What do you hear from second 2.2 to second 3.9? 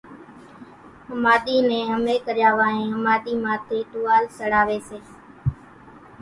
ڪريا وانھين ۿماۮي ماٿي